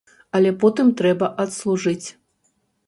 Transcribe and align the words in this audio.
Але 0.39 0.53
потым 0.63 0.87
трэба 1.03 1.31
адслужыць. 1.45 2.07